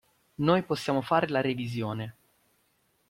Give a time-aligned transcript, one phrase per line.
[0.39, 2.15] Noi possiamo fare la revisione.